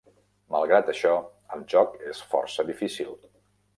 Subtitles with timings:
[0.53, 1.11] Malgrat això,
[1.57, 3.13] el joc és força difícil.